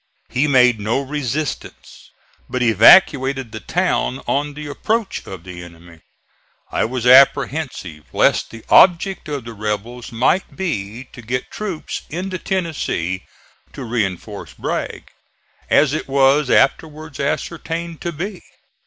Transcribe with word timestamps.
He 0.29 0.47
made 0.47 0.79
no 0.79 0.99
resistance, 0.99 2.09
but 2.49 2.63
evacuated 2.63 3.51
the 3.51 3.59
town 3.59 4.17
on 4.25 4.55
the 4.55 4.65
approach 4.65 5.27
of 5.27 5.43
the 5.43 5.61
enemy. 5.63 5.99
I 6.71 6.85
was 6.85 7.05
apprehensive 7.05 8.05
lest 8.11 8.49
the 8.49 8.65
object 8.69 9.29
of 9.29 9.45
the 9.45 9.53
rebels 9.53 10.11
might 10.11 10.55
be 10.55 11.03
to 11.13 11.21
get 11.21 11.51
troops 11.51 12.01
into 12.09 12.39
Tennessee 12.39 13.25
to 13.73 13.83
reinforce 13.83 14.55
Bragg, 14.55 15.03
as 15.69 15.93
it 15.93 16.07
was 16.07 16.49
afterwards 16.49 17.19
ascertained 17.19 18.01
to 18.01 18.11
be. 18.11 18.41